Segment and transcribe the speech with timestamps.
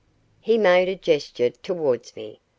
[0.39, 2.39] He made a gesture towards me.